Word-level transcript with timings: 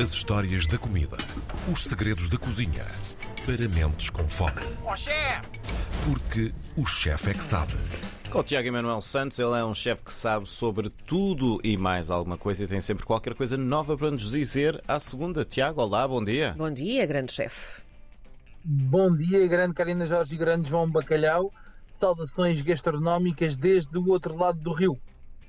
As 0.00 0.12
histórias 0.12 0.64
da 0.68 0.78
comida. 0.78 1.16
Os 1.72 1.82
segredos 1.82 2.28
da 2.28 2.38
cozinha. 2.38 2.84
Para 3.44 3.68
mentes 3.68 4.10
com 4.10 4.28
fome. 4.28 4.62
Ó 4.84 4.94
chefe! 4.94 5.40
Porque 6.04 6.52
o 6.76 6.86
chefe 6.86 7.30
é 7.30 7.34
que 7.34 7.42
sabe. 7.42 7.74
Com 8.30 8.38
o 8.38 8.44
Tiago 8.44 8.68
Emanuel 8.68 9.00
Santos, 9.00 9.40
ele 9.40 9.58
é 9.58 9.64
um 9.64 9.74
chefe 9.74 10.04
que 10.04 10.12
sabe 10.12 10.48
sobre 10.48 10.88
tudo 11.04 11.58
e 11.64 11.76
mais 11.76 12.12
alguma 12.12 12.38
coisa 12.38 12.62
e 12.62 12.68
tem 12.68 12.80
sempre 12.80 13.04
qualquer 13.04 13.34
coisa 13.34 13.56
nova 13.56 13.98
para 13.98 14.12
nos 14.12 14.30
dizer 14.30 14.80
à 14.86 15.00
segunda. 15.00 15.44
Tiago, 15.44 15.82
olá, 15.82 16.06
bom 16.06 16.22
dia. 16.22 16.54
Bom 16.56 16.70
dia, 16.70 17.04
grande 17.04 17.32
chefe. 17.32 17.82
Bom 18.64 19.12
dia, 19.16 19.48
grande 19.48 19.74
Karina 19.74 20.06
Jorge 20.06 20.32
e 20.32 20.38
grande 20.38 20.68
João 20.68 20.88
Bacalhau. 20.88 21.52
Saudações 21.98 22.62
gastronómicas 22.62 23.56
desde 23.56 23.98
o 23.98 24.08
outro 24.08 24.36
lado 24.36 24.60
do 24.60 24.72
rio. 24.72 24.96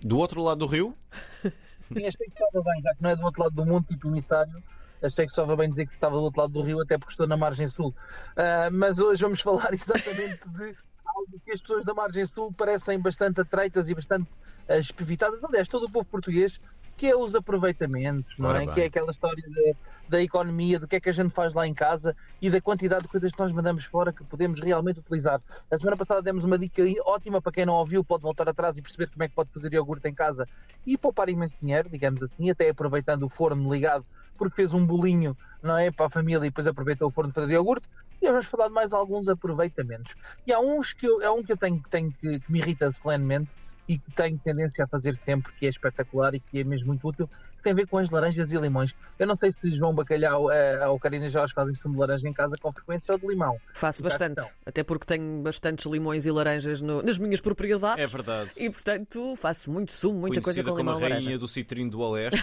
Do 0.02 0.18
outro 0.18 0.42
lado 0.42 0.58
do 0.58 0.66
rio? 0.66 0.96
Sim, 1.94 2.00
achei 2.02 2.28
que 2.28 2.44
estava 2.44 2.64
bem, 2.64 2.82
já 2.82 2.96
que 2.96 3.02
não 3.02 3.10
é 3.10 3.16
do 3.16 3.24
outro 3.24 3.44
lado 3.44 3.56
do 3.56 3.66
mundo, 3.66 3.86
tipo 3.88 4.08
emissário. 4.08 4.64
Achei 5.02 5.26
que 5.26 5.32
estava 5.32 5.56
bem 5.56 5.70
dizer 5.70 5.88
que 5.88 5.94
estava 5.94 6.16
do 6.16 6.24
outro 6.24 6.42
lado 6.42 6.54
do 6.54 6.62
rio, 6.62 6.82
até 6.82 6.98
porque 6.98 7.14
estou 7.14 7.28
na 7.28 7.38
margem 7.38 7.68
sul. 7.68 7.96
Ah, 8.36 8.70
mas 8.72 9.00
hoje 9.00 9.22
vamos 9.22 9.42
falar 9.42 9.74
exatamente 9.74 10.48
de 10.50 10.76
algo 11.06 11.42
que 11.44 11.52
as 11.52 11.62
pessoas 11.62 11.86
da 11.86 11.94
margem 11.94 12.26
sul 12.26 12.54
parecem 12.54 13.00
bastante 13.00 13.42
atreitas 13.42 13.90
e 13.90 13.96
bastante 13.96 14.30
ah, 14.68 14.78
espivitadas. 14.78 15.44
Aliás, 15.44 15.68
todo 15.68 15.86
o 15.86 15.92
povo 15.92 16.06
português, 16.08 16.60
que 17.00 17.08
é 17.08 17.16
os 17.16 17.34
aproveitamentos, 17.34 18.30
não 18.38 18.50
Ora 18.50 18.62
é? 18.62 18.66
bem. 18.66 18.76
Que 18.76 18.82
é 18.82 18.86
aquela 18.88 19.10
história 19.10 19.42
da, 19.42 20.18
da 20.18 20.22
economia, 20.22 20.78
do 20.78 20.86
que 20.86 20.98
é 20.98 21.00
que 21.00 21.08
a 21.08 21.14
gente 21.14 21.34
faz 21.34 21.54
lá 21.54 21.66
em 21.66 21.74
casa 21.74 22.14
e 22.42 22.50
da 22.50 22.60
quantidade 22.60 23.04
de 23.04 23.08
coisas 23.08 23.32
que 23.32 23.40
nós 23.40 23.54
mandamos 23.54 23.86
fora 23.86 24.12
que 24.12 24.22
podemos 24.26 24.60
realmente 24.60 25.00
utilizar. 25.00 25.42
A 25.72 25.78
semana 25.78 25.96
passada 25.96 26.22
demos 26.22 26.44
uma 26.44 26.60
dica 26.60 26.84
ótima 27.06 27.42
para 27.42 27.54
quem 27.54 27.66
não 27.66 27.76
ouviu, 27.76 28.04
pode 28.04 28.24
voltar 28.24 28.50
atrás 28.50 28.78
e 28.78 28.82
perceber 28.82 29.08
como 29.08 29.24
é 29.24 29.30
que 29.30 29.34
pode 29.34 29.50
fazer 29.54 29.74
iogurte 29.74 30.10
em 30.10 30.14
casa 30.14 30.46
e 30.86 30.98
poupar 30.98 31.30
imenso 31.30 31.56
dinheiro, 31.62 31.88
digamos 31.90 32.22
assim, 32.22 32.50
até 32.50 32.68
aproveitando 32.68 33.24
o 33.24 33.30
forno 33.30 33.74
ligado, 33.74 34.06
porque 34.38 34.58
fez 34.58 34.74
um 34.74 34.84
bolinho, 34.84 35.38
não 35.64 35.78
é? 35.78 35.90
Para 35.92 36.08
a 36.08 36.10
família 36.10 36.40
e 36.40 36.50
depois 36.50 36.68
aproveitou 36.68 37.08
o 37.08 37.12
forno 37.12 37.32
para 37.32 37.44
fazer 37.44 37.54
iogurte. 37.54 37.88
E 38.22 38.26
hoje 38.26 38.34
vamos 38.34 38.50
falar 38.50 38.68
de 38.68 38.74
mais 38.74 38.92
alguns 38.92 39.30
aproveitamentos. 39.30 40.16
E 40.46 40.52
há 40.52 40.60
uns 40.60 40.92
que 40.92 41.08
eu, 41.08 41.22
é 41.22 41.30
um 41.32 41.42
que 41.42 41.54
eu 41.54 41.58
tenho, 41.58 41.82
tenho 41.90 42.12
que, 42.12 42.42
que 42.42 42.52
me 42.52 42.60
irrita 42.60 42.92
solenemente 42.92 43.48
e 43.90 43.98
que 43.98 44.12
tenho 44.12 44.38
tendência 44.38 44.86
a 44.86 44.88
fazer 44.88 45.20
sempre, 45.26 45.52
que 45.54 45.66
é 45.66 45.70
espetacular 45.70 46.34
e 46.36 46.40
que 46.40 46.60
é 46.60 46.64
mesmo 46.64 46.88
muito 46.88 47.06
útil, 47.08 47.28
que 47.58 47.64
tem 47.64 47.74
a 47.74 47.76
ver 47.76 47.88
com 47.88 47.98
as 47.98 48.10
laranjas 48.10 48.54
e 48.54 48.58
limões. 48.58 48.92
Eu 49.18 49.28
não 49.28 49.36
sei 49.36 49.54
se 49.60 49.76
João 49.76 49.94
Bacalhau 49.94 50.50
eh, 50.52 50.88
ou 50.88 50.98
Karina 51.00 51.28
Jorge 51.28 51.54
fazem 51.54 51.76
sumo 51.82 51.96
de 51.96 52.00
laranja 52.00 52.30
em 52.30 52.32
casa 52.34 52.54
com 52.62 52.72
frequência 52.72 53.12
ou 53.12 53.18
de 53.20 53.28
limão. 53.28 53.58
Faço 53.74 54.02
a 54.06 54.08
bastante, 54.10 54.42
até 54.66 54.84
porque 54.84 55.06
tenho 55.06 55.42
bastantes 55.42 55.86
limões 55.86 56.26
e 56.26 56.32
laranjas 56.32 56.82
no- 56.82 57.02
nas 57.02 57.18
minhas 57.18 57.42
propriedades. 57.42 58.02
É 58.02 58.08
verdade. 58.08 58.52
E 58.58 58.70
portanto 58.70 59.36
faço 59.36 59.70
muito 59.72 59.92
sumo, 59.92 60.20
muita 60.20 60.40
coisa 60.40 60.64
Conhecida 60.64 60.70
com 60.72 60.78
como 60.78 60.92
limão 60.92 60.96
a 60.96 61.00
e 61.00 61.02
rainha 61.02 61.20
laranja. 61.26 61.38
do 61.40 61.48
citrino 61.50 61.90
do 61.92 62.00
Oeste. 62.00 62.42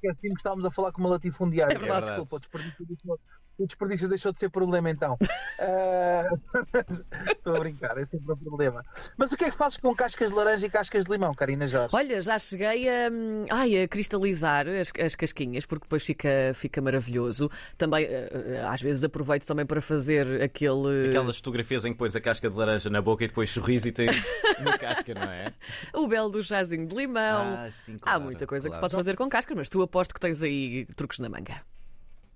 que 0.00 0.06
assim 0.08 0.28
que 0.28 0.36
estávamos 0.36 0.66
a 0.66 0.70
falar 0.70 0.92
com 0.92 1.00
uma 1.00 1.10
latifundiária. 1.10 1.74
É 1.74 1.78
verdade. 1.78 2.06
Desculpa, 2.06 2.36
o 2.36 2.40
desperdício, 2.40 2.86
deixou, 2.86 3.18
o 3.62 3.66
desperdício 3.66 4.08
deixou 4.08 4.32
de 4.32 4.40
ser 4.40 4.50
problema 4.50 4.90
então. 4.90 5.16
Ah, 5.64 6.24
Estou 7.30 7.54
a 7.54 7.60
brincar, 7.60 7.96
é 7.96 8.04
sempre 8.06 8.32
um 8.32 8.36
problema. 8.36 8.84
Mas 9.16 9.30
o 9.30 9.36
que 9.36 9.44
é 9.44 9.50
que 9.50 9.56
fazes 9.56 9.78
com 9.78 9.94
cascas 9.94 10.30
de 10.30 10.34
laranja 10.34 10.66
e 10.66 10.70
cascas 10.70 11.04
de 11.04 11.12
limão, 11.12 11.32
Karina 11.34 11.68
Jorge? 11.68 11.94
Olha, 11.94 12.20
já 12.20 12.36
cheguei 12.36 12.88
a, 12.88 13.08
hum, 13.12 13.46
ai, 13.48 13.82
a 13.82 13.86
cristalizar 13.86 14.66
as, 14.66 14.90
as 14.98 15.14
casquinhas, 15.14 15.64
porque 15.64 15.84
depois 15.84 16.04
fica, 16.04 16.50
fica 16.54 16.80
maravilhoso. 16.80 17.48
Também, 17.78 18.06
eh, 18.06 18.28
eh, 18.32 18.64
às 18.66 18.82
vezes, 18.82 19.04
aproveito 19.04 19.44
também 19.46 19.64
para 19.64 19.80
fazer 19.80 20.42
aquele. 20.42 21.10
Aquelas 21.10 21.36
fotografias 21.36 21.84
em 21.84 21.92
que 21.92 21.98
pões 21.98 22.16
a 22.16 22.20
casca 22.20 22.50
de 22.50 22.56
laranja 22.56 22.90
na 22.90 23.00
boca 23.00 23.22
e 23.22 23.28
depois 23.28 23.48
sorris 23.50 23.86
e 23.86 23.92
tens 23.92 24.16
uma 24.58 24.76
casca, 24.78 25.14
não 25.14 25.30
é? 25.30 25.52
O 25.94 26.08
belo 26.08 26.28
do 26.28 26.42
chazinho 26.42 26.88
de 26.88 26.96
limão. 26.96 27.54
Ah, 27.56 27.70
sim, 27.70 27.96
Há 27.96 27.98
claro, 27.98 28.22
muita 28.24 28.48
coisa 28.48 28.68
que 28.68 28.74
se 28.74 28.80
claro. 28.80 28.90
pode 28.90 28.96
fazer 28.96 29.16
com 29.16 29.28
cascas, 29.28 29.56
mas 29.56 29.68
tu 29.68 29.80
aposto 29.80 30.12
que 30.12 30.20
tens 30.20 30.42
aí 30.42 30.86
truques 30.96 31.20
na 31.20 31.28
manga. 31.28 31.62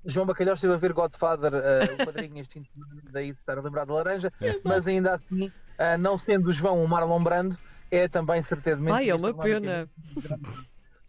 João 0.06 0.26
Bacalhau 0.26 0.54
esteve 0.54 0.74
a 0.74 0.76
ver 0.76 0.92
Godfather, 0.92 1.52
ah, 1.54 2.02
o 2.02 2.06
padrinho 2.06 2.38
este 2.38 2.62
daí 3.10 3.32
de 3.32 3.38
estar 3.38 3.58
a 3.58 3.60
lembrar 3.60 3.84
de 3.84 3.92
laranja, 3.92 4.32
mas 4.64 4.86
ainda 4.86 5.14
assim, 5.14 5.50
ah, 5.78 5.98
não 5.98 6.16
sendo 6.16 6.48
o 6.48 6.52
João 6.52 6.82
o 6.82 6.88
Marlon 6.88 7.22
Brando, 7.22 7.56
é 7.90 8.08
também 8.08 8.42
certeza 8.42 8.78
Ai, 8.92 9.10
é 9.10 9.14
uma 9.14 9.34
pena. 9.34 9.88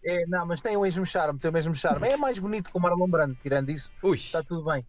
É, 0.03 0.25
não, 0.28 0.46
mas 0.46 0.62
tem 0.62 0.78
o 0.78 0.81
mesmo 0.81 1.06
charme, 1.06 1.38
tem 1.38 1.50
o 1.50 1.53
mesmo 1.53 1.75
charme. 1.75 2.07
É 2.07 2.16
mais 2.16 2.40
bonito 2.40 2.72
que 2.72 2.78
o 2.78 2.81
Marlon 2.81 3.09
Brando, 3.09 3.38
tirando 3.41 3.69
isso. 3.69 3.91
Ui, 4.02 4.16
Está 4.16 4.41
tudo 4.41 4.63
bem. 4.63 4.86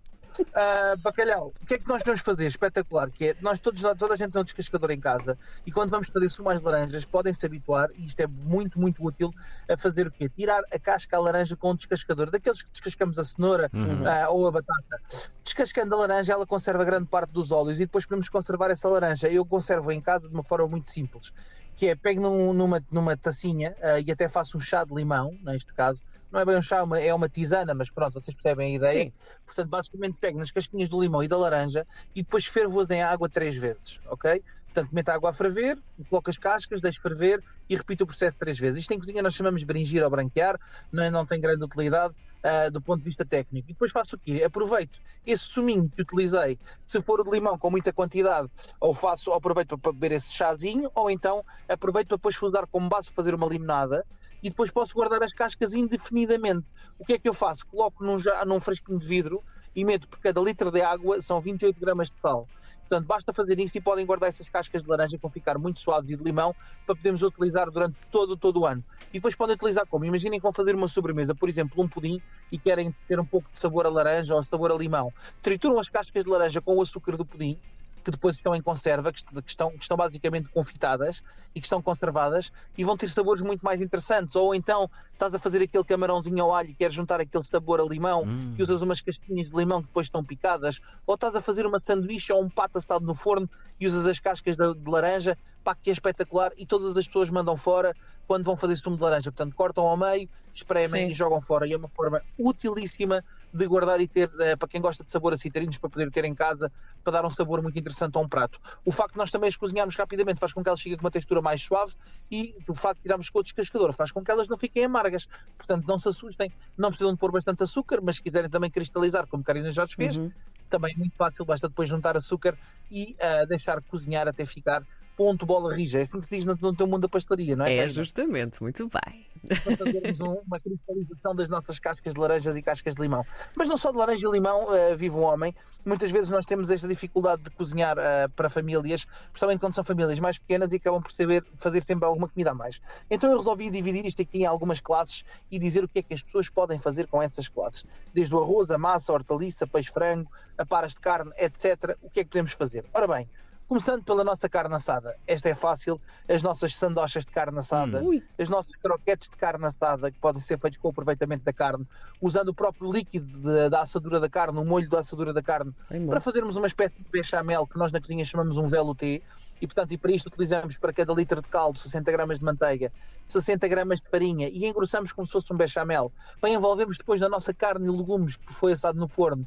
Ah, 0.55 0.95
bacalhau, 0.99 1.55
o 1.61 1.67
que 1.67 1.75
é 1.75 1.79
que 1.79 1.89
nós 1.89 1.99
podemos 2.03 2.21
fazer? 2.23 2.47
Espetacular, 2.47 3.11
que 3.13 3.27
é 3.29 3.35
nós 3.41 3.59
todos, 3.59 3.83
toda 3.97 4.15
a 4.15 4.17
gente 4.17 4.33
tem 4.33 4.41
um 4.41 4.45
descascador 4.45 4.91
em 4.91 4.99
casa 5.01 5.39
e 5.67 5.71
quando 5.71 5.91
vamos 5.91 6.07
fazer 6.13 6.31
sumo 6.33 6.51
às 6.51 6.61
laranjas 6.61 7.05
podem 7.05 7.33
se 7.35 7.45
habituar, 7.45 7.89
e 7.95 8.07
isto 8.07 8.21
é 8.21 8.27
muito, 8.27 8.79
muito 8.81 9.05
útil, 9.05 9.31
a 9.71 9.77
fazer 9.79 10.07
o 10.07 10.13
quê? 10.13 10.29
Tirar 10.31 10.61
a 10.73 10.79
casca 10.81 11.17
à 11.17 11.21
laranja 11.21 11.57
com 11.57 11.73
um 11.73 11.77
descascador, 11.77 12.31
daqueles 12.31 12.63
que 12.63 12.71
descascamos 12.73 13.19
a 13.19 13.25
cenoura 13.25 13.69
Uhum. 13.73 14.07
ah, 14.09 14.29
ou 14.31 14.47
a 14.47 14.51
batata. 14.53 14.99
Descascando 15.45 15.95
a 15.95 15.99
laranja, 15.99 16.33
ela 16.33 16.47
conserva 16.47 16.85
grande 16.85 17.09
parte 17.09 17.31
dos 17.31 17.51
óleos 17.51 17.79
e 17.79 17.85
depois 17.85 18.07
podemos 18.07 18.29
conservar 18.29 18.71
essa 18.71 18.89
laranja. 18.89 19.29
Eu 19.29 19.45
conservo 19.47 19.91
em 19.93 20.01
casa 20.01 20.29
de 20.29 20.35
uma 20.35 20.45
forma 20.45 20.69
muito 20.69 20.91
simples, 20.91 21.31
que 21.77 21.89
é 21.89 21.97
pego 21.97 22.21
num- 22.21 22.53
numa, 22.53 22.81
numa 22.93 23.17
tacinha 23.17 23.75
ah, 23.83 23.99
e 24.01 24.11
até 24.11 24.29
faço 24.29 24.57
um 24.59 24.61
chá 24.61 24.85
de 24.85 24.95
limão, 24.95 25.37
neste 25.43 25.73
caso. 25.75 26.01
Não 26.31 26.41
é 26.41 26.45
bem 26.45 26.59
um 26.59 26.63
chá, 26.63 26.79
é 26.79 26.83
uma- 26.83 27.01
é 27.01 27.15
uma 27.15 27.29
tisana, 27.29 27.75
mas 27.75 27.91
pronto, 27.91 28.21
vocês 28.21 28.37
percebem 28.37 28.73
a 28.73 28.77
ideia. 28.77 29.05
Sim. 29.05 29.13
Portanto, 29.47 29.69
basicamente 29.69 30.17
pego 30.21 30.39
nas 30.39 30.51
casquinhas 30.51 30.89
do 30.89 31.01
limão 31.01 31.23
e 31.23 31.29
da 31.29 31.37
laranja 31.37 31.87
e 32.15 32.23
depois 32.23 32.45
fervo-as 32.47 32.89
em 32.91 33.03
água 33.03 33.29
três 33.29 33.55
vezes, 33.55 34.01
ok? 34.07 34.43
Portanto, 34.67 34.91
meto 34.93 35.09
a 35.09 35.15
água 35.15 35.31
a 35.31 35.33
ferver, 35.33 35.79
coloco 36.11 36.31
as 36.31 36.37
cascas, 36.37 36.81
deixo 36.81 37.01
ferver 37.01 37.43
e 37.69 37.77
repito 37.77 38.05
o 38.05 38.07
processo 38.07 38.37
três 38.39 38.59
vezes. 38.59 38.81
Isto 38.81 38.93
em 38.93 38.99
cozinha 38.99 39.23
nós 39.23 39.35
chamamos 39.35 39.61
de 39.61 39.67
bringir 39.67 40.03
ou 40.03 40.11
branquear, 40.11 40.59
não, 40.93 41.05
é- 41.05 41.11
não 41.11 41.25
tem 41.27 41.41
grande 41.41 41.65
utilidade 41.65 42.15
ah, 42.41 42.69
do 42.71 42.81
ponto 42.81 43.01
de 43.01 43.05
vista 43.07 43.25
técnico. 43.25 43.69
E 43.69 43.73
depois 43.73 43.91
faço 43.91 44.15
o 44.15 44.19
quê? 44.19 44.45
Aproveito 44.45 45.01
esse 45.27 45.47
suminho 45.51 45.91
que 45.91 46.03
utilizei, 46.03 46.57
se 46.87 47.03
for 47.03 47.21
o 47.21 47.25
de 47.25 47.31
limão 47.31 47.59
com 47.59 47.69
muita 47.69 47.93
quantidade, 47.93 48.49
ou 48.81 48.95
faço, 48.95 49.31
ou 49.31 49.37
aproveito 49.37 49.71
para, 49.71 49.79
para 49.79 49.93
beber 49.93 50.13
esse 50.13 50.33
chazinho, 50.35 50.89
ou 50.95 51.11
então 51.11 51.45
aproveito 51.69 52.07
para 52.09 52.17
depois 52.17 52.41
usar 52.41 52.65
como 52.69 52.89
base 52.89 53.07
para 53.13 53.17
fazer 53.25 53.35
uma 53.35 53.49
limonada 53.49 54.07
e 54.43 54.49
depois 54.49 54.71
posso 54.71 54.95
guardar 54.95 55.23
as 55.23 55.33
cascas 55.33 55.75
indefinidamente. 55.75 56.67
O 56.99 57.05
que 57.05 57.15
é 57.15 57.19
que 57.19 57.29
eu 57.29 57.35
faço? 57.35 57.67
Coloco 57.67 58.05
num, 58.05 58.17
num 58.47 58.61
fresquinho 58.61 58.99
de 58.99 59.07
vidro 59.07 59.43
e 59.75 59.85
meto 59.85 60.09
por 60.09 60.19
cada 60.21 60.41
litro 60.41 60.71
de 60.71 60.81
água 60.81 61.21
são 61.21 61.41
28 61.41 61.79
gramas 61.79 62.09
de 62.09 62.15
sal. 62.21 62.49
Portanto, 62.89 63.07
basta 63.07 63.35
fazer 63.35 63.61
isso 63.61 63.77
e 63.77 63.83
podem 63.83 64.07
guardar 64.07 64.31
essas 64.31 64.49
cascas 64.49 64.83
de 64.83 64.89
laranja 64.89 65.17
que 65.17 65.23
vão 65.23 65.31
ficar 65.31 65.59
muito 65.59 65.79
suaves 65.79 66.09
e 66.09 66.17
de 66.17 66.25
limão 66.25 66.55
para 66.87 66.97
podermos 66.97 67.23
utilizar 67.23 67.71
durante 67.71 67.97
todo, 68.11 68.35
todo 68.37 68.61
o 68.61 68.67
ano. 68.67 68.83
E 69.11 69.15
depois 69.15 69.37
podem 69.37 69.55
utilizar 69.55 69.87
como? 69.87 70.07
Imaginem 70.07 70.39
que 70.39 70.43
vão 70.43 70.55
fazer 70.55 70.75
uma 70.75 70.89
sobremesa, 70.89 71.35
por 71.35 71.51
exemplo, 71.51 71.83
um 71.83 71.89
pudim 71.89 72.19
e 72.51 72.59
querem 72.59 72.95
ter 73.07 73.21
um 73.21 73.27
pouco 73.27 73.51
de 73.51 73.59
sabor 73.59 73.85
a 73.85 73.91
laranja 73.91 74.35
ou 74.35 74.43
sabor 74.43 74.73
a 74.73 74.75
limão. 74.75 75.13
Trituram 75.43 75.79
as 75.79 75.89
cascas 75.89 76.25
de 76.25 76.31
laranja 76.31 76.63
com 76.63 76.77
o 76.77 76.81
açúcar 76.81 77.17
do 77.17 77.27
pudim 77.27 77.59
que 78.09 78.13
depois 78.13 78.35
estão 78.37 78.55
em 78.55 78.63
conserva, 78.63 79.13
que 79.13 79.19
est- 79.19 79.29
que 79.43 79.51
estão, 79.51 79.71
que 79.71 79.83
estão 79.83 79.95
basicamente 79.97 80.49
confitadas 80.49 81.23
e 81.55 81.61
que 81.61 81.67
estão 81.67 81.83
conservadas 81.83 82.51
e 82.77 82.83
vão 82.83 82.97
ter 82.97 83.11
sabores 83.11 83.43
muito 83.43 83.61
mais 83.61 83.83
interessantes. 83.83 84.35
Ou 84.35 84.55
então 84.55 84.89
estás 85.13 85.35
a 85.35 85.39
fazer 85.39 85.61
aquele 85.63 85.85
camarãozinho 85.85 86.43
ao 86.43 86.55
alho 86.55 86.71
e 86.71 86.75
queres 86.75 86.95
juntar 86.95 87.21
aquele 87.21 87.45
sabor 87.45 87.81
a 87.81 87.85
limão 87.85 88.23
Hum. 88.25 88.55
e 88.59 88.63
usas 88.63 88.81
umas 88.81 89.03
casquinhas 89.03 89.51
de 89.51 89.55
limão 89.57 89.83
que 89.83 89.89
depois 89.89 90.07
estão 90.07 90.25
picadas, 90.25 90.75
ou 91.07 91.17
estás 91.17 91.35
a 91.37 91.43
fazer 91.43 91.67
uma 91.67 91.81
sanduíche 91.85 92.33
ou 92.33 92.43
um 92.43 92.49
pato 92.49 92.79
assado 92.79 93.05
no 93.05 93.15
forno 93.15 93.49
e 93.79 93.87
usas 93.87 94.07
as 94.07 94.19
cascas 94.19 94.57
de, 94.57 94.75
de 94.75 94.91
laranja, 94.91 95.37
pá, 95.63 95.75
que 95.75 95.91
é 95.91 95.93
espetacular 95.93 96.51
e 96.57 96.65
todas 96.65 96.97
as 96.97 97.07
pessoas 97.07 97.31
mandam 97.31 97.57
fora 97.59 97.95
quando 98.27 98.45
vão 98.45 98.57
fazer 98.57 98.77
sumo 98.77 98.97
de 98.97 99.03
laranja. 99.03 99.31
Portanto, 99.31 99.55
cortam 99.55 99.85
ao 99.85 99.97
meio, 99.99 100.29
espremem 100.55 101.07
Sim. 101.09 101.13
e 101.13 101.15
jogam 101.15 101.43
fora. 101.43 101.69
E 101.69 101.75
é 101.75 101.77
uma 101.77 101.89
forma 101.91 102.23
utilíssima 102.39 103.23
de 103.53 103.67
guardar 103.67 104.01
e 104.01 104.09
ter, 104.09 104.31
eh, 104.41 104.57
para 104.57 104.69
quem 104.69 104.81
gosta 104.81 105.05
de 105.05 105.11
sabor 105.13 105.33
a 105.33 105.37
citrinos, 105.37 105.79
para 105.79 105.91
poder 105.91 106.11
ter 106.11 106.25
em 106.25 106.35
casa, 106.35 106.71
para 107.03 107.13
dar 107.15 107.25
um 107.27 107.31
sabor 107.31 107.63
muito 107.63 107.79
interessante 107.79 108.17
a 108.17 108.21
um 108.21 108.29
prato. 108.29 108.59
O 108.85 108.93
facto 108.93 109.13
de 109.15 109.19
nós 109.19 109.31
também 109.31 109.49
as 109.49 109.57
cozinharmos 109.57 109.97
rapidamente 109.97 110.39
faz 110.41 110.53
com 110.53 110.63
que 110.63 110.69
elas 110.69 110.81
cheguem 110.81 110.99
com 110.99 111.05
uma 111.05 111.11
textura 111.11 111.41
mais 111.43 111.63
suave 111.63 111.93
e 112.31 112.55
o 112.69 112.75
facto 112.75 112.97
de 112.99 113.03
tirarmos 113.03 113.31
com 113.31 113.39
o 113.39 113.43
descascador 113.43 113.93
faz 113.95 114.13
com 114.13 114.23
que 114.23 114.31
elas 114.31 114.47
não 114.49 114.59
fiquem 114.59 114.85
amargas. 114.85 115.27
Portanto, 115.57 115.87
não 115.87 115.99
se 115.99 116.09
assustem, 116.09 116.53
não 116.77 116.91
precisam 116.91 117.13
de 117.13 117.19
pôr 117.19 117.33
bastante 117.33 117.63
açúcar, 117.63 118.01
mas 118.03 118.17
se 118.17 118.23
quiserem 118.23 118.51
também 118.51 118.71
cristalizar, 118.71 119.27
como 119.29 119.43
Karina 119.43 119.71
Jorge 119.71 119.95
fez, 119.97 120.15
Uhum. 120.15 120.31
também 120.69 120.93
é 120.95 120.99
muito 120.99 121.15
fácil, 121.17 121.45
basta 121.47 121.69
depois 121.69 121.89
juntar 121.89 122.17
açúcar 122.17 122.57
e 122.91 123.15
ah, 123.21 123.45
deixar 123.47 123.83
cozinhar 123.87 124.29
até 124.29 124.45
ficar 124.47 124.83
ponto 125.17 125.47
bola 125.47 125.75
rija. 125.75 125.99
É 125.99 126.03
assim 126.03 126.19
que 126.19 126.23
se 126.25 126.31
diz 126.31 126.47
no, 126.47 126.55
no 126.61 126.75
teu 126.77 126.87
mundo 126.87 127.01
da 127.03 127.09
pastelaria, 127.09 127.57
não 127.57 127.65
é? 127.67 127.71
É, 127.71 127.77
Karina? 127.77 127.95
justamente, 127.95 128.63
muito 128.63 128.89
bem. 128.89 129.28
Para 129.39 129.77
fazermos 129.77 130.21
um- 130.21 130.41
uma 130.47 130.61
cristalização 130.61 131.35
das 131.35 131.49
nossas 131.49 131.79
cascas 131.79 132.15
de 132.15 132.21
laranjas 132.21 132.57
e 132.57 132.63
cascas 132.63 132.95
de 132.95 133.03
limão. 133.03 133.25
Mas 133.57 133.69
não 133.69 133.77
só 133.77 133.91
de 133.91 133.97
laranja 133.99 134.27
e 134.27 134.31
limão 134.31 134.75
eh, 134.75 134.97
vive 134.97 135.17
um 135.17 135.23
homem. 135.23 135.55
Muitas 135.85 136.11
vezes 136.11 136.31
nós 136.31 136.45
temos 136.45 136.71
esta 136.71 136.87
dificuldade 136.89 137.43
de 137.43 137.51
cozinhar 137.51 137.97
eh, 137.99 138.29
para 138.29 138.51
famílias, 138.51 139.05
principalmente 139.31 139.61
quando 139.61 139.75
são 139.75 139.85
famílias 139.85 140.19
mais 140.21 140.39
pequenas 140.39 140.73
e 140.73 140.77
acabam 140.77 141.03
por 141.03 141.13
saber 141.13 141.45
fazer 141.59 141.83
sempre 141.87 142.07
alguma 142.07 142.29
comida 142.29 142.51
a 142.51 142.55
mais. 142.55 142.81
Então 143.11 143.31
eu 143.31 143.39
resolvi 143.39 143.71
dividir 143.71 144.05
isto 144.05 144.23
aqui 144.23 144.39
em 144.43 144.47
algumas 144.47 144.81
classes 144.81 145.25
e 145.51 145.59
dizer 145.59 145.85
o 145.85 145.89
que 145.89 146.01
é 146.01 146.03
que 146.03 146.15
as 146.15 146.23
pessoas 146.23 146.51
podem 146.51 146.79
fazer 146.79 147.07
com 147.07 147.23
essas 147.23 147.49
classes. 147.49 147.85
Desde 148.13 148.35
o 148.35 148.43
arroz, 148.43 148.71
a 148.71 148.79
massa, 148.79 149.13
a 149.13 149.15
hortaliça, 149.15 149.67
peixe 149.67 149.91
frango, 149.93 150.31
a 150.57 150.67
paras 150.67 150.93
de 150.95 151.01
carne, 151.01 151.31
etc. 151.39 151.97
O 152.03 152.11
que 152.11 152.21
é 152.21 152.25
que 152.25 152.31
podemos 152.31 152.53
fazer? 152.53 152.85
Ora 152.93 153.07
bem, 153.07 153.29
Começando 153.69 154.03
pela 154.03 154.25
nossa 154.25 154.49
carne 154.49 154.75
assada. 154.75 155.15
Esta 155.27 155.51
é 155.51 155.55
fácil. 155.55 156.01
As 156.27 156.43
nossas 156.43 156.75
sandochas 156.75 157.27
de 157.27 157.31
carne 157.31 157.59
assada, 157.59 158.03
Ui. 158.03 158.25
as 158.39 158.49
nossas 158.49 158.75
croquetes 158.77 159.29
de 159.31 159.37
carne 159.37 159.67
assada, 159.67 160.11
que 160.11 160.19
podem 160.19 160.41
ser 160.41 160.59
feitos 160.59 160.79
com 160.79 160.89
o 160.89 160.91
aproveitamento 160.91 161.45
da 161.45 161.53
carne, 161.53 161.87
usando 162.19 162.49
o 162.49 162.55
próprio 162.55 162.91
líquido 162.91 163.27
de- 163.39 163.69
da 163.69 163.83
assadura 163.83 164.19
da 164.19 164.29
carne, 164.29 164.59
o 164.59 164.65
molho 164.65 164.89
da 164.89 165.01
assadura 165.01 165.35
da 165.35 165.43
carne, 165.43 165.75
Bem 165.91 166.01
bom. 166.01 166.09
para 166.09 166.19
fazermos 166.21 166.57
uma 166.57 166.67
espécie 166.67 166.95
de 166.99 167.05
bechamel 167.11 167.67
que 167.67 167.77
nós 167.79 167.93
na 167.93 168.01
cozinha 168.01 168.25
chamamos 168.25 168.57
um 168.57 168.71
velouté. 168.71 169.21
E, 169.61 169.67
portanto, 169.67 169.93
e 169.93 169.99
para 169.99 170.13
isto 170.13 170.29
utilizamos 170.29 170.77
para 170.79 170.93
cada 170.93 171.13
litro 171.13 171.43
de 171.43 171.49
caldo 171.49 171.79
60 171.79 172.11
gramas 172.11 172.39
de 172.39 172.45
manteiga, 172.47 172.91
60 173.27 173.69
gramas 173.69 173.99
de 174.01 174.09
farinha 174.09 174.49
e 174.49 174.65
engrossamos 174.65 175.13
como 175.13 175.27
se 175.27 175.33
fosse 175.33 175.53
um 175.53 175.57
bechamel. 175.57 176.11
Bem, 176.41 176.55
envolvemos 176.55 176.97
depois 176.97 177.21
na 177.21 177.29
nossa 177.29 177.53
carne 177.53 177.87
e 177.87 177.91
legumes 177.91 178.37
que 178.37 178.53
foi 178.55 178.73
assado 178.73 178.99
no 178.99 179.09
forno 179.09 179.47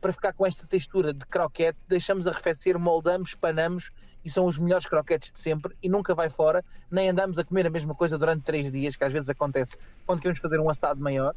para 0.00 0.12
ficar 0.12 0.32
com 0.32 0.46
esta 0.46 0.66
textura 0.66 1.12
de 1.14 1.24
croquete, 1.26 1.78
deixamos 1.88 2.26
arrefecer, 2.26 2.78
moldamos, 2.78 3.34
panamos 3.34 3.90
e 4.24 4.30
são 4.30 4.44
os 4.46 4.58
melhores 4.58 4.86
croquetes 4.86 5.30
de 5.32 5.40
sempre 5.40 5.76
e 5.82 5.88
nunca 5.88 6.14
vai 6.14 6.28
fora, 6.30 6.62
nem 6.90 7.08
andamos 7.10 7.38
a 7.38 7.44
comer 7.44 7.66
a 7.66 7.70
mesma 7.70 7.94
coisa 7.94 8.18
durante 8.18 8.42
três 8.42 8.70
dias, 8.70 8.96
que 8.96 9.04
às 9.04 9.12
vezes 9.12 9.28
acontece 9.28 9.76
quando 10.06 10.20
queremos 10.20 10.40
fazer 10.40 10.58
um 10.60 10.70
assado 10.70 11.00
maior. 11.00 11.34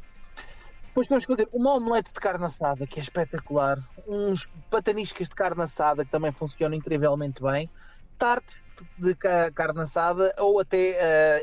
Depois 0.88 1.08
vamos 1.08 1.26
fazer 1.26 1.48
uma 1.52 1.74
omelete 1.76 2.12
de 2.14 2.20
carne 2.20 2.46
assada, 2.46 2.86
que 2.88 3.00
é 3.00 3.02
espetacular, 3.04 3.78
uns 4.08 4.40
pataniscas 4.70 5.28
de 5.28 5.36
carne 5.36 5.64
assada, 5.64 6.04
que 6.04 6.12
também 6.12 6.32
funcionam 6.32 6.78
incrivelmente 6.78 7.42
bem, 7.42 7.70
tarte 8.18 8.54
de 8.98 9.16
ca- 9.16 9.52
carne 9.54 9.82
assada, 9.82 10.34
ou 10.38 10.60
até, 10.60 10.78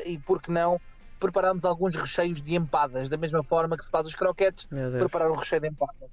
eh, 0.05 0.09
e 0.09 0.19
por 0.19 0.41
que 0.41 0.51
não, 0.51 0.79
preparamos 1.19 1.65
alguns 1.65 1.95
recheios 1.95 2.41
de 2.41 2.55
empadas, 2.55 3.09
da 3.09 3.17
mesma 3.17 3.43
forma 3.43 3.75
que 3.77 3.83
se 3.83 3.89
faz 3.91 4.07
os 4.07 4.15
croquetes, 4.15 4.65
preparar 4.97 5.29
um 5.29 5.35
recheio 5.35 5.61
de 5.61 5.67
empada. 5.67 6.07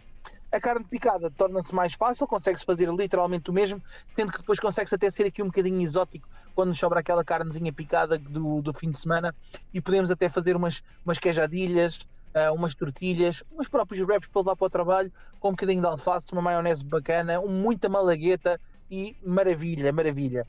A 0.50 0.58
carne 0.58 0.84
picada 0.84 1.30
torna-se 1.30 1.74
mais 1.74 1.92
fácil, 1.92 2.26
consegue-se 2.26 2.64
fazer 2.64 2.88
literalmente 2.90 3.50
o 3.50 3.52
mesmo, 3.52 3.82
tendo 4.16 4.32
que 4.32 4.38
depois 4.38 4.58
consegue-se 4.58 4.94
até 4.94 5.10
ser 5.10 5.26
aqui 5.26 5.42
um 5.42 5.46
bocadinho 5.46 5.80
exótico 5.82 6.26
quando 6.54 6.70
nos 6.70 6.78
sobra 6.78 7.00
aquela 7.00 7.22
carnezinha 7.22 7.72
picada 7.72 8.18
do, 8.18 8.62
do 8.62 8.72
fim 8.72 8.90
de 8.90 8.98
semana 8.98 9.34
e 9.74 9.80
podemos 9.80 10.10
até 10.10 10.28
fazer 10.28 10.56
umas, 10.56 10.82
umas 11.04 11.18
queijadilhas, 11.18 11.98
ah, 12.34 12.50
umas 12.52 12.74
tortilhas, 12.74 13.44
uns 13.58 13.68
próprios 13.68 14.06
wraps 14.06 14.28
para 14.28 14.40
levar 14.40 14.56
para 14.56 14.66
o 14.66 14.70
trabalho, 14.70 15.12
com 15.38 15.48
um 15.48 15.52
bocadinho 15.52 15.80
de 15.80 15.86
alface, 15.86 16.32
uma 16.32 16.42
maionese 16.42 16.84
bacana, 16.84 17.40
um, 17.40 17.48
muita 17.48 17.88
malagueta 17.88 18.60
e 18.90 19.16
maravilha, 19.22 19.92
maravilha. 19.92 20.46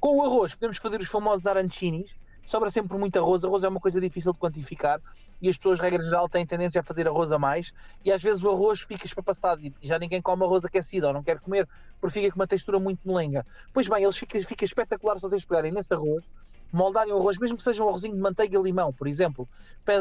Com 0.00 0.18
o 0.18 0.24
arroz 0.24 0.54
podemos 0.54 0.78
fazer 0.78 1.00
os 1.00 1.08
famosos 1.08 1.46
arancinis, 1.46 2.10
sobra 2.44 2.70
sempre 2.70 2.98
muito 2.98 3.16
arroz, 3.18 3.44
arroz 3.44 3.64
é 3.64 3.68
uma 3.68 3.80
coisa 3.80 4.00
difícil 4.00 4.32
de 4.32 4.38
quantificar 4.38 5.00
e 5.40 5.48
as 5.48 5.56
pessoas, 5.56 5.80
regra 5.80 6.02
geral, 6.02 6.28
têm 6.28 6.46
tendência 6.46 6.80
a 6.80 6.84
fazer 6.84 7.06
arroz 7.08 7.32
a 7.32 7.38
mais 7.38 7.72
e 8.04 8.12
às 8.12 8.22
vezes 8.22 8.42
o 8.42 8.50
arroz 8.50 8.80
fica 8.86 9.06
espapassado 9.06 9.62
e 9.62 9.74
já 9.80 9.98
ninguém 9.98 10.20
come 10.20 10.44
arroz 10.44 10.64
aquecido 10.64 11.06
ou 11.08 11.12
não 11.12 11.22
quer 11.22 11.40
comer 11.40 11.68
porque 12.00 12.20
fica 12.20 12.32
com 12.32 12.40
uma 12.40 12.46
textura 12.46 12.78
muito 12.78 13.06
molenga. 13.06 13.46
Pois 13.72 13.88
bem, 13.88 14.02
eles 14.02 14.16
fica, 14.16 14.40
fica 14.40 14.64
espetacular 14.64 15.16
se 15.16 15.22
vocês 15.22 15.44
pegarem 15.44 15.72
nesse 15.72 15.92
arroz, 15.92 16.24
moldarem 16.72 17.12
o 17.12 17.18
arroz, 17.18 17.38
mesmo 17.38 17.56
que 17.56 17.62
seja 17.62 17.84
um 17.84 17.88
arrozinho 17.88 18.14
de 18.14 18.20
manteiga 18.20 18.58
e 18.58 18.62
limão, 18.62 18.92
por 18.92 19.06
exemplo, 19.06 19.48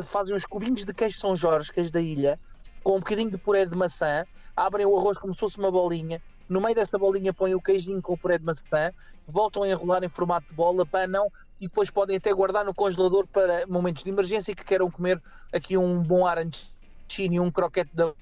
fazem 0.06 0.34
uns 0.34 0.46
cubinhos 0.46 0.86
de 0.86 0.94
queijo 0.94 1.18
São 1.18 1.36
Jorge, 1.36 1.72
queijo 1.72 1.92
da 1.92 2.02
ilha, 2.02 2.40
com 2.84 2.96
um 2.96 3.00
bocadinho 3.00 3.30
de 3.30 3.38
puré 3.38 3.66
de 3.66 3.76
maçã, 3.76 4.26
abrem 4.56 4.86
o 4.86 4.98
arroz 4.98 5.18
como 5.18 5.34
se 5.34 5.40
fosse 5.40 5.58
uma 5.58 5.72
bolinha, 5.72 6.22
no 6.52 6.60
meio 6.60 6.76
dessa 6.76 6.98
bolinha 6.98 7.34
põem 7.34 7.56
o 7.56 7.62
queijinho 7.62 8.02
com 8.02 8.14
o 8.14 8.18
puré 8.18 8.38
de 8.38 8.44
maçã, 8.44 8.92
voltam 9.26 9.64
a 9.64 9.70
enrolar 9.70 10.04
em 10.04 10.10
formato 10.10 10.48
de 10.50 10.54
bola, 10.54 10.86
panam 10.86 11.28
e 11.60 11.66
depois 11.68 11.90
podem 11.90 12.18
até 12.18 12.34
guardar 12.34 12.66
no 12.66 12.76
congelador 12.76 13.26
para 13.28 13.66
momentos 13.68 14.04
de 14.04 14.10
emergência 14.10 14.54
que 14.54 14.66
queiram 14.66 14.92
comer 14.92 15.22
aqui 15.54 15.78
um 15.78 16.04
bom 16.04 16.28
arancini, 16.28 17.40
um 17.40 17.50
croquete 17.50 17.90
de 17.94 18.14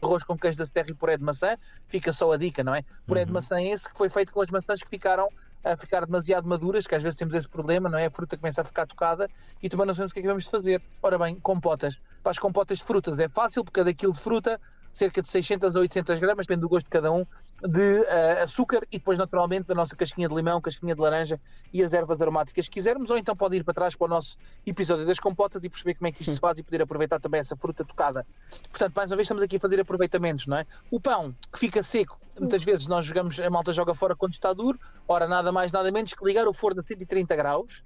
arroz 0.00 0.22
com 0.22 0.38
queijo 0.38 0.58
da 0.58 0.66
terra 0.66 0.90
e 0.90 0.94
puré 0.94 1.16
de 1.16 1.24
maçã, 1.24 1.56
fica 1.88 2.12
só 2.12 2.30
a 2.32 2.36
dica, 2.36 2.62
não 2.62 2.74
é? 2.74 2.82
Puré 3.06 3.24
de 3.24 3.30
Uhum. 3.30 3.34
maçã 3.34 3.56
é 3.56 3.68
esse 3.68 3.90
que 3.90 3.96
foi 3.98 4.08
feito 4.08 4.32
com 4.32 4.40
as 4.42 4.50
maçãs 4.50 4.80
que 4.80 4.88
ficaram 4.88 5.28
a 5.64 5.76
ficar 5.76 6.04
demasiado 6.04 6.46
maduras, 6.46 6.84
que 6.84 6.94
às 6.94 7.02
vezes 7.02 7.16
temos 7.16 7.34
esse 7.34 7.48
problema, 7.48 7.88
não 7.88 7.98
é? 7.98 8.06
A 8.06 8.10
fruta 8.12 8.36
começa 8.36 8.60
a 8.60 8.64
ficar 8.64 8.86
tocada 8.86 9.28
e 9.62 9.68
também 9.68 9.86
não 9.86 9.94
sabemos 9.94 10.12
o 10.12 10.14
que 10.14 10.20
é 10.20 10.22
que 10.22 10.28
vamos 10.28 10.46
fazer. 10.46 10.82
Ora 11.02 11.18
bem, 11.18 11.40
compotas. 11.40 11.94
Para 12.22 12.32
as 12.32 12.38
compotas 12.38 12.78
de 12.78 12.84
frutas 12.84 13.18
é 13.18 13.28
fácil, 13.30 13.64
porque 13.64 13.80
cada 13.80 13.94
quilo 13.94 14.12
de 14.12 14.20
fruta, 14.20 14.60
cerca 14.94 15.20
de 15.20 15.28
600 15.28 15.74
a 15.74 15.78
800 15.80 16.20
gramas, 16.20 16.46
depende 16.46 16.60
do 16.60 16.68
gosto 16.68 16.86
de 16.86 16.90
cada 16.90 17.12
um, 17.12 17.26
de 17.66 18.04
eh, 18.06 18.42
açúcar 18.42 18.86
e 18.92 18.98
depois 18.98 19.18
naturalmente 19.18 19.66
da 19.66 19.74
nossa 19.74 19.96
casquinha 19.96 20.28
de 20.28 20.34
limão, 20.34 20.60
casquinha 20.60 20.94
de 20.94 21.00
laranja 21.00 21.40
e 21.72 21.82
as 21.82 21.92
ervas 21.92 22.22
aromáticas 22.22 22.66
que 22.66 22.74
quisermos, 22.74 23.10
ou 23.10 23.18
então 23.18 23.34
pode 23.34 23.56
ir 23.56 23.64
para 23.64 23.74
trás 23.74 23.96
para 23.96 24.04
o 24.04 24.08
nosso 24.08 24.36
episódio 24.64 25.04
das 25.04 25.18
compotas 25.18 25.62
e 25.64 25.68
perceber 25.68 25.94
como 25.94 26.06
é 26.06 26.12
que 26.12 26.22
isto 26.22 26.32
se 26.32 26.40
faz 26.40 26.58
e 26.58 26.62
poder 26.62 26.82
aproveitar 26.82 27.18
também 27.18 27.40
essa 27.40 27.56
fruta 27.56 27.84
tocada. 27.84 28.24
Portanto, 28.70 28.94
mais 28.94 29.10
uma 29.10 29.16
vez 29.16 29.26
estamos 29.26 29.42
aqui 29.42 29.56
a 29.56 29.60
fazer 29.60 29.80
aproveitamentos, 29.80 30.46
não 30.46 30.56
é? 30.56 30.64
O 30.90 31.00
pão 31.00 31.34
que 31.52 31.58
fica 31.58 31.82
seco, 31.82 32.18
muitas 32.38 32.64
vezes 32.64 32.86
nós 32.86 33.04
jogamos, 33.04 33.40
a 33.40 33.50
malta 33.50 33.72
joga 33.72 33.94
fora 33.94 34.14
quando 34.14 34.34
está 34.34 34.52
duro, 34.52 34.78
ora 35.08 35.26
nada 35.26 35.50
mais 35.50 35.72
nada 35.72 35.90
menos 35.90 36.14
que 36.14 36.24
ligar 36.24 36.46
o 36.46 36.52
forno 36.52 36.80
a 36.80 36.84
130 36.84 37.34
graus, 37.34 37.82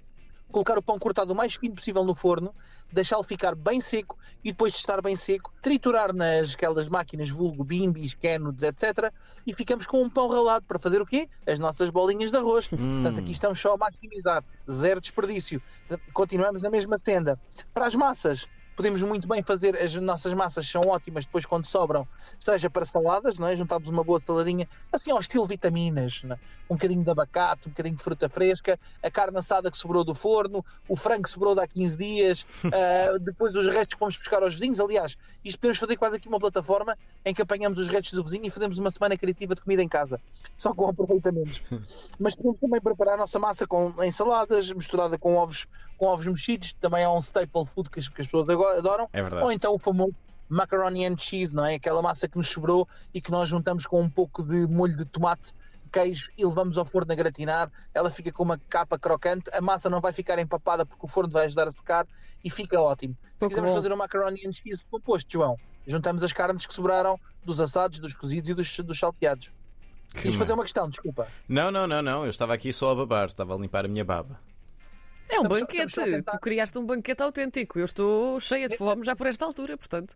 colocar 0.51 0.77
o 0.77 0.81
pão 0.81 0.97
cortado 0.97 1.31
o 1.31 1.35
mais 1.35 1.55
fino 1.55 1.75
possível 1.75 2.03
no 2.03 2.15
forno, 2.15 2.53
deixá-lo 2.91 3.23
ficar 3.23 3.55
bem 3.55 3.79
seco 3.79 4.17
e 4.43 4.51
depois 4.51 4.73
de 4.73 4.79
estar 4.79 5.01
bem 5.01 5.15
seco, 5.15 5.53
triturar 5.61 6.13
nas 6.13 6.53
aquelas 6.53 6.85
máquinas 6.87 7.29
vulgo, 7.29 7.63
bimbis, 7.63 8.13
canudos, 8.15 8.63
etc. 8.63 9.11
E 9.45 9.53
ficamos 9.53 9.85
com 9.87 10.01
um 10.01 10.09
pão 10.09 10.27
ralado 10.27 10.65
para 10.65 10.79
fazer 10.79 11.01
o 11.01 11.05
quê? 11.05 11.27
As 11.45 11.59
nossas 11.59 11.89
bolinhas 11.89 12.31
de 12.31 12.37
arroz. 12.37 12.67
Portanto, 12.67 13.19
aqui 13.19 13.31
estamos 13.31 13.59
só 13.59 13.73
a 13.73 13.77
maximizar, 13.77 14.43
zero 14.69 14.99
desperdício. 14.99 15.61
Continuamos 16.13 16.61
na 16.61 16.69
mesma 16.69 16.99
senda. 17.03 17.39
Para 17.73 17.85
as 17.85 17.95
massas, 17.95 18.47
podemos 18.79 19.03
muito 19.03 19.27
bem 19.27 19.43
fazer, 19.43 19.75
as 19.75 19.93
nossas 19.95 20.33
massas 20.33 20.65
são 20.65 20.81
ótimas 20.83 21.25
depois 21.25 21.45
quando 21.45 21.65
sobram, 21.65 22.07
seja 22.39 22.69
para 22.69 22.85
saladas, 22.85 23.37
não 23.37 23.45
é? 23.45 23.53
juntamos 23.53 23.89
uma 23.89 24.05
boa 24.05 24.21
saladinha, 24.25 24.69
assim 24.89 25.11
ao 25.11 25.19
estilo 25.19 25.45
vitaminas, 25.45 26.21
é? 26.23 26.35
um 26.69 26.75
bocadinho 26.75 27.03
de 27.03 27.09
abacate, 27.09 27.67
um 27.67 27.71
bocadinho 27.71 27.97
de 27.97 28.01
fruta 28.01 28.29
fresca, 28.29 28.79
a 29.03 29.11
carne 29.11 29.37
assada 29.37 29.69
que 29.69 29.75
sobrou 29.75 30.05
do 30.05 30.15
forno, 30.15 30.63
o 30.87 30.95
frango 30.95 31.23
que 31.23 31.29
sobrou 31.29 31.55
de 31.55 31.59
há 31.59 31.67
15 31.67 31.97
dias, 31.97 32.45
ah, 32.71 33.17
depois 33.19 33.53
os 33.53 33.65
restos 33.67 33.95
que 33.95 33.99
vamos 33.99 34.15
buscar 34.15 34.41
aos 34.41 34.53
vizinhos. 34.53 34.79
Aliás, 34.79 35.17
isto 35.43 35.59
podemos 35.59 35.77
fazer 35.77 35.97
quase 35.97 36.15
aqui 36.15 36.29
uma 36.29 36.39
plataforma 36.39 36.97
em 37.25 37.33
que 37.33 37.41
apanhamos 37.41 37.79
os 37.79 37.89
restos 37.89 38.13
do 38.13 38.23
vizinho 38.23 38.45
e 38.45 38.49
fazemos 38.49 38.77
uma 38.77 38.93
semana 38.93 39.17
criativa 39.17 39.55
de 39.55 39.61
comida 39.61 39.83
em 39.83 39.89
casa, 39.89 40.21
só 40.55 40.73
com 40.73 40.87
aproveitamentos. 40.87 41.61
Mas 42.17 42.33
podemos 42.33 42.61
também 42.61 42.79
preparar 42.79 43.15
a 43.15 43.17
nossa 43.17 43.39
massa 43.39 43.67
com 43.67 43.93
ensaladas, 44.01 44.71
misturada 44.71 45.17
com 45.17 45.35
ovos, 45.35 45.67
com 45.97 46.05
ovos 46.05 46.25
mexidos, 46.25 46.71
também 46.79 47.03
é 47.03 47.09
um 47.09 47.19
staple 47.19 47.65
food 47.65 47.89
que 47.89 47.99
as, 47.99 48.07
que 48.07 48.21
as 48.21 48.27
pessoas 48.27 48.47
agora 48.47 48.68
adoram. 48.77 49.09
É 49.13 49.21
verdade. 49.21 49.43
Ou 49.43 49.51
então 49.51 49.73
o 49.73 49.79
famoso 49.79 50.13
macaroni 50.47 51.05
and 51.05 51.17
cheese, 51.17 51.53
não 51.53 51.63
é? 51.65 51.75
Aquela 51.75 52.01
massa 52.01 52.27
que 52.27 52.37
nos 52.37 52.49
sobrou 52.49 52.87
e 53.13 53.21
que 53.21 53.31
nós 53.31 53.47
juntamos 53.49 53.85
com 53.85 54.01
um 54.01 54.09
pouco 54.09 54.43
de 54.43 54.67
molho 54.67 54.95
de 54.97 55.05
tomate, 55.05 55.53
queijo 55.91 56.21
e 56.37 56.45
levamos 56.45 56.77
ao 56.77 56.85
forno 56.85 57.11
a 57.11 57.15
gratinar. 57.15 57.71
Ela 57.93 58.09
fica 58.09 58.31
com 58.31 58.43
uma 58.43 58.57
capa 58.69 58.97
crocante. 58.97 59.49
A 59.53 59.61
massa 59.61 59.89
não 59.89 60.01
vai 60.01 60.11
ficar 60.11 60.39
empapada 60.39 60.85
porque 60.85 61.05
o 61.05 61.07
forno 61.07 61.31
vai 61.31 61.45
ajudar 61.45 61.67
a 61.67 61.71
secar 61.71 62.07
e 62.43 62.49
fica 62.49 62.79
ótimo. 62.81 63.15
Se 63.39 63.47
quisermos 63.47 63.71
bom. 63.71 63.75
fazer 63.77 63.93
um 63.93 63.97
macaroni 63.97 64.39
and 64.47 64.53
cheese 64.53 64.83
composto, 64.89 65.27
João, 65.31 65.55
juntamos 65.87 66.23
as 66.23 66.33
carnes 66.33 66.65
que 66.65 66.73
sobraram 66.73 67.19
dos 67.43 67.59
assados, 67.59 67.99
dos 67.99 68.13
cozidos 68.17 68.49
e 68.49 68.53
dos, 68.53 68.79
dos 68.79 68.97
salteados. 68.97 69.51
Que 70.13 70.23
Quis 70.23 70.35
fazer 70.35 70.49
ma- 70.49 70.55
uma 70.55 70.63
questão, 70.63 70.89
desculpa. 70.89 71.27
Não, 71.47 71.69
não, 71.69 71.85
não, 71.85 72.01
não. 72.01 72.23
Eu 72.23 72.31
estava 72.31 72.55
aqui 72.55 72.73
só 72.73 72.91
a 72.91 72.95
babar, 72.95 73.27
estava 73.27 73.53
a 73.53 73.57
limpar 73.59 73.85
a 73.85 73.87
minha 73.87 74.03
baba. 74.03 74.39
É 75.29 75.39
um 75.39 75.43
Estamos- 75.43 75.59
banquete. 75.59 75.99
estamos 75.99 76.25
Tu 76.31 76.39
criaste 76.39 76.77
um 76.79 76.85
banquete 76.85 77.21
autêntico. 77.23 77.79
Eu 77.79 77.85
estou 77.85 78.39
cheia 78.39 78.67
de 78.67 78.77
fome 78.77 79.05
já 79.05 79.15
por 79.15 79.27
esta 79.27 79.45
altura, 79.45 79.77
portanto. 79.77 80.15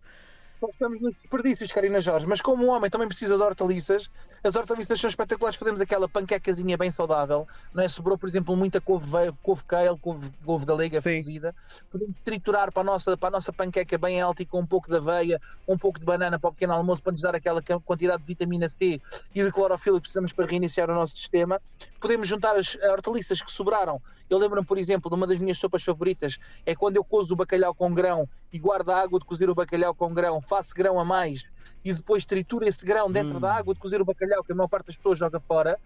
Estamos 0.71 1.01
nos 1.01 1.13
desperdícios, 1.15 1.71
Karina 1.71 1.99
Jorge, 1.99 2.25
mas 2.25 2.41
como 2.41 2.65
um 2.65 2.69
homem 2.69 2.89
também 2.89 3.07
precisa 3.07 3.35
de 3.35 3.43
hortaliças, 3.43 4.09
as 4.43 4.55
hortaliças 4.55 4.99
são 4.99 5.09
espetaculares. 5.09 5.57
Fazemos 5.57 5.81
aquela 5.81 6.07
panquecazinha 6.07 6.77
bem 6.77 6.91
saudável, 6.91 7.47
não 7.73 7.83
é? 7.83 7.87
Sobrou, 7.87 8.17
por 8.17 8.29
exemplo, 8.29 8.55
muita 8.55 8.79
couve, 8.79 9.05
ve- 9.09 9.33
couve 9.41 9.63
kale, 9.63 9.97
couve, 9.99 10.29
couve 10.45 10.65
galega 10.65 11.01
cozida. 11.01 11.55
Podemos 11.91 12.15
triturar 12.23 12.71
para 12.71 12.81
a, 12.81 12.85
nossa, 12.85 13.17
para 13.17 13.29
a 13.29 13.31
nossa 13.31 13.51
panqueca 13.51 13.97
bem 13.97 14.21
alta 14.21 14.41
e 14.41 14.45
com 14.45 14.59
um 14.59 14.65
pouco 14.65 14.89
de 14.89 14.97
aveia, 14.97 15.41
um 15.67 15.77
pouco 15.77 15.99
de 15.99 16.05
banana 16.05 16.39
para 16.39 16.49
o 16.49 16.53
pequeno 16.53 16.73
almoço, 16.73 17.01
para 17.01 17.11
nos 17.13 17.21
dar 17.21 17.35
aquela 17.35 17.61
quantidade 17.61 18.21
de 18.21 18.27
vitamina 18.27 18.71
C 18.79 19.01
e 19.33 19.43
de 19.43 19.51
clorofila 19.51 19.97
que 19.97 20.03
precisamos 20.03 20.31
para 20.33 20.45
reiniciar 20.45 20.89
o 20.89 20.93
nosso 20.93 21.17
sistema. 21.17 21.61
Podemos 21.99 22.27
juntar 22.27 22.55
as 22.57 22.75
hortaliças 22.75 23.41
que 23.41 23.51
sobraram. 23.51 24.01
Eu 24.29 24.37
lembro-me, 24.37 24.65
por 24.65 24.77
exemplo, 24.77 25.11
de 25.11 25.15
uma 25.15 25.27
das 25.27 25.39
minhas 25.39 25.57
sopas 25.57 25.83
favoritas, 25.83 26.39
é 26.65 26.73
quando 26.73 26.95
eu 26.95 27.03
cozo 27.03 27.33
o 27.33 27.35
bacalhau 27.35 27.73
com 27.73 27.93
grão 27.93 28.27
e 28.51 28.57
guardo 28.57 28.89
a 28.89 29.01
água 29.01 29.19
de 29.19 29.25
cozer 29.25 29.49
o 29.49 29.53
bacalhau 29.53 29.93
com 29.93 30.13
grão, 30.13 30.41
faço 30.53 30.73
grão 30.75 30.99
a 30.99 31.05
mais 31.05 31.41
e 31.83 31.91
depois 31.93 32.25
trituro 32.25 32.63
esse 32.67 32.85
grão 32.85 33.11
dentro 33.11 33.37
Hum. 33.37 33.39
da 33.39 33.53
água 33.55 33.73
de 33.73 33.79
cozer 33.79 33.99
o 34.01 34.05
bacalhau, 34.05 34.43
que 34.43 34.51
a 34.51 34.55
maior 34.55 34.67
parte 34.67 34.87
das 34.87 34.95
pessoas 34.95 35.17
joga 35.17 35.39
fora, 35.39 35.79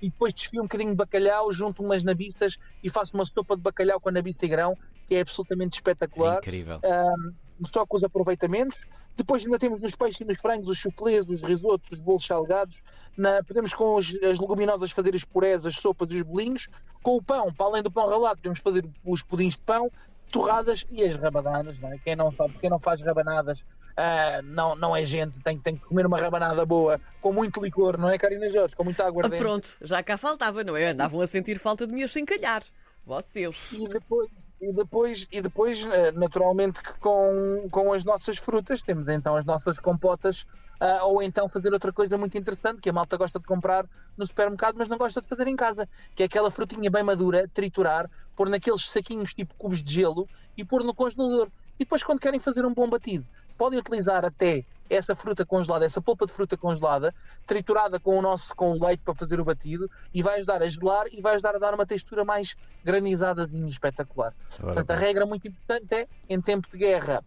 e 0.00 0.08
depois 0.08 0.32
desfio 0.32 0.60
um 0.60 0.64
bocadinho 0.64 0.90
de 0.90 0.96
bacalhau, 0.96 1.52
junto 1.52 1.82
umas 1.82 2.02
nabiças 2.02 2.56
e 2.82 2.88
faço 2.88 3.12
uma 3.14 3.24
sopa 3.24 3.56
de 3.56 3.62
bacalhau 3.62 3.98
com 4.00 4.08
a 4.08 4.12
nabiça 4.12 4.44
e 4.46 4.48
grão, 4.48 4.76
que 5.08 5.16
é 5.16 5.20
absolutamente 5.20 5.76
É 5.76 5.78
espetacular 5.78 6.38
incrível. 6.38 6.80
só 7.72 7.84
com 7.86 7.96
os 7.98 8.04
aproveitamentos. 8.04 8.78
Depois 9.16 9.44
ainda 9.44 9.58
temos 9.58 9.80
nos 9.80 9.94
peixes 9.94 10.18
e 10.20 10.24
nos 10.24 10.40
frangos, 10.40 10.68
os 10.70 10.78
chuflês, 10.78 11.24
os 11.28 11.40
risotos, 11.42 11.90
os 11.92 11.98
bolos 11.98 12.24
salgados. 12.24 12.76
Na- 13.16 13.42
podemos 13.44 13.74
com 13.74 13.94
os- 13.96 14.12
as 14.22 14.38
leguminosas 14.40 14.92
fazer 14.92 15.14
as 15.14 15.24
purés, 15.24 15.66
as 15.66 15.74
sopas 15.76 16.08
e 16.12 16.16
os 16.16 16.22
bolinhos. 16.22 16.68
Com 17.02 17.16
o 17.16 17.22
pão, 17.22 17.52
para 17.52 17.66
além 17.66 17.82
do 17.82 17.90
pão 17.90 18.08
ralado, 18.08 18.36
podemos 18.36 18.60
fazer 18.60 18.84
os 19.04 19.22
pudins 19.22 19.52
de 19.54 19.58
pão, 19.60 19.90
torradas 20.32 20.84
e 20.90 21.04
as 21.04 21.14
rabanadas. 21.16 21.78
Não 21.80 21.92
é? 21.92 21.98
Quem 21.98 22.16
não 22.16 22.32
sabe, 22.32 22.54
quem 22.58 22.68
não 22.70 22.80
faz 22.80 23.00
rabanadas 23.02 23.58
ah, 23.96 24.40
não, 24.42 24.74
não 24.74 24.96
é 24.96 25.04
gente, 25.04 25.38
tem, 25.40 25.58
tem 25.58 25.76
que 25.76 25.86
comer 25.86 26.06
uma 26.06 26.18
rabanada 26.18 26.64
boa, 26.66 27.00
com 27.20 27.32
muito 27.32 27.62
licor, 27.62 27.96
não 27.96 28.10
é, 28.10 28.18
Karina 28.18 28.50
Jorge? 28.50 28.74
Com 28.74 28.84
muita 28.84 29.06
água 29.06 29.24
Ah, 29.26 29.28
pronto, 29.28 29.76
já 29.80 30.02
cá 30.02 30.16
faltava, 30.16 30.64
não 30.64 30.76
é? 30.76 30.90
Andavam 30.90 31.20
a 31.20 31.26
sentir 31.26 31.58
falta 31.58 31.86
de 31.86 31.92
me 31.92 32.02
achincalhar. 32.02 32.62
Vocês. 33.06 33.72
E 33.72 33.86
depois, 33.86 34.28
e 34.60 34.72
depois, 34.72 35.28
e 35.30 35.42
depois 35.42 35.86
eh, 35.86 36.10
naturalmente, 36.12 36.82
que 36.82 36.98
com, 36.98 37.68
com 37.70 37.92
as 37.92 38.02
nossas 38.02 38.38
frutas, 38.38 38.80
temos 38.80 39.06
então 39.08 39.36
as 39.36 39.44
nossas 39.44 39.78
compotas, 39.78 40.46
ah, 40.80 41.04
ou 41.04 41.22
então 41.22 41.48
fazer 41.48 41.72
outra 41.72 41.92
coisa 41.92 42.18
muito 42.18 42.36
interessante, 42.36 42.80
que 42.80 42.90
a 42.90 42.92
malta 42.92 43.16
gosta 43.16 43.38
de 43.38 43.46
comprar 43.46 43.86
no 44.16 44.26
supermercado, 44.26 44.74
mas 44.76 44.88
não 44.88 44.98
gosta 44.98 45.20
de 45.20 45.28
fazer 45.28 45.46
em 45.46 45.54
casa, 45.54 45.88
que 46.14 46.22
é 46.22 46.26
aquela 46.26 46.50
frutinha 46.50 46.90
bem 46.90 47.02
madura, 47.02 47.48
triturar, 47.52 48.10
pôr 48.34 48.48
naqueles 48.48 48.90
saquinhos 48.90 49.32
tipo 49.32 49.54
cubos 49.54 49.82
de 49.82 49.94
gelo 49.94 50.28
e 50.56 50.64
pôr 50.64 50.82
no 50.82 50.94
congelador. 50.94 51.48
E 51.76 51.84
depois, 51.84 52.04
quando 52.04 52.20
querem 52.20 52.38
fazer 52.38 52.64
um 52.64 52.72
bom 52.72 52.88
batido, 52.88 53.28
podem 53.56 53.78
utilizar 53.78 54.24
até 54.24 54.64
essa 54.88 55.14
fruta 55.14 55.44
congelada, 55.44 55.84
essa 55.84 56.00
polpa 56.00 56.26
de 56.26 56.32
fruta 56.32 56.56
congelada, 56.56 57.14
triturada 57.46 57.98
com 57.98 58.18
o 58.18 58.22
nosso 58.22 58.54
com 58.54 58.72
o 58.72 58.86
leite 58.86 59.02
para 59.02 59.14
fazer 59.14 59.40
o 59.40 59.44
batido, 59.44 59.90
e 60.12 60.22
vai 60.22 60.36
ajudar 60.36 60.62
a 60.62 60.68
gelar 60.68 61.06
e 61.12 61.20
vai 61.20 61.34
ajudar 61.34 61.56
a 61.56 61.58
dar 61.58 61.74
uma 61.74 61.86
textura 61.86 62.24
mais 62.24 62.56
granizada 62.84 63.48
e 63.50 63.70
espetacular. 63.70 64.34
Ora 64.58 64.66
Portanto, 64.66 64.90
a 64.90 64.96
regra 64.96 65.26
muito 65.26 65.48
importante 65.48 65.94
é, 65.94 66.06
em 66.28 66.40
tempo 66.40 66.68
de 66.68 66.76
guerra, 66.76 67.24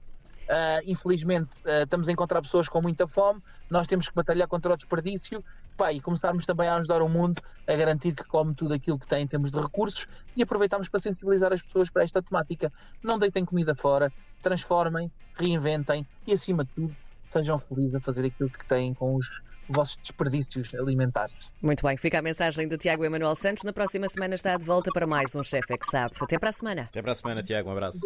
ah, 0.50 0.80
infelizmente 0.86 1.62
ah, 1.66 1.84
estamos 1.84 2.08
a 2.08 2.12
encontrar 2.12 2.42
pessoas 2.42 2.70
com 2.70 2.82
muita 2.82 3.08
fome, 3.08 3.42
nós 3.70 3.88
temos 3.88 4.08
que 4.08 4.16
batalhar 4.16 4.48
contra 4.48 4.74
o 4.74 4.78
desperdício 4.78 5.44
pá, 5.78 5.94
e 5.94 6.02
começarmos 6.02 6.46
também 6.46 6.68
a 6.68 6.76
ajudar 6.76 7.02
o 7.02 7.08
mundo 7.08 7.42
a 7.68 7.76
garantir 7.76 8.14
que 8.14 8.24
come 8.26 8.54
tudo 8.54 8.74
aquilo 8.74 8.98
que 8.98 9.08
tem 9.08 9.24
em 9.24 9.28
termos 9.28 9.52
de 9.52 9.60
recursos 9.60 10.08
e 10.36 10.42
aproveitarmos 10.42 10.90
para 10.90 11.00
sensibilizar 11.00 11.54
as 11.54 11.62
pessoas 11.62 11.90
para 11.90 12.04
esta 12.04 12.22
temática. 12.22 12.74
Não 13.04 13.20
deitem 13.20 13.46
comida 13.46 13.76
fora, 13.76 14.12
transformem, 14.42 15.12
reinventem 15.36 16.06
e, 16.26 16.34
acima 16.34 16.66
de 16.66 16.72
tudo, 16.72 16.96
sejam 17.30 17.58
felizes 17.58 17.96
a 17.96 18.02
fazer 18.02 18.26
aquilo 18.26 18.50
que 18.50 18.66
têm 18.66 18.94
com 18.94 19.16
os 19.16 19.28
vossos 19.70 19.98
desperdícios 20.02 20.74
alimentares. 20.74 21.52
Muito 21.62 21.86
bem, 21.86 21.98
fica 21.98 22.20
a 22.20 22.22
mensagem 22.22 22.68
de 22.68 22.78
Tiago 22.78 23.04
Emanuel 23.04 23.36
Santos. 23.36 23.64
Na 23.64 23.74
próxima 23.74 24.08
semana 24.10 24.36
está 24.36 24.56
de 24.58 24.66
volta 24.66 24.92
para 24.92 25.06
mais 25.06 25.36
um 25.36 25.44
Chefe 25.44 25.74
é 25.74 25.78
que 25.78 25.86
Sabe. 25.86 26.16
Até 26.20 26.40
para 26.40 26.50
a 26.50 26.54
semana. 26.54 26.82
Até 26.84 27.02
para 27.02 27.12
a 27.12 27.16
semana, 27.16 27.44
Tiago. 27.44 27.70
Um 27.70 27.74
abraço. 27.74 28.00